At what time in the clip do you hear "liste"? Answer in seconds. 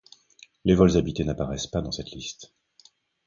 2.09-2.55